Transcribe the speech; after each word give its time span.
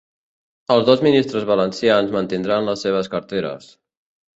Els 0.75 0.87
dos 0.87 1.03
ministres 1.09 1.47
valencians 1.51 2.19
mantindran 2.19 2.69
les 2.75 2.87
seves 2.89 3.15
carteres. 3.17 3.75